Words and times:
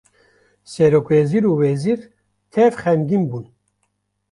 serokwezir 0.71 1.43
û 1.51 1.53
wezîr 1.61 1.99
tev 2.53 2.73
xemgîn 2.83 3.23
bûn 3.29 3.45